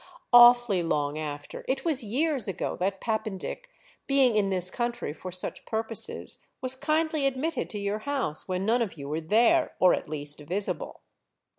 [0.33, 3.69] "Awfully long after—it was years ago that Pappen dick,
[4.07, 8.81] being in this country for such purposes, was kindly admitted to your house when none
[8.81, 11.01] of you were there, or at least visible."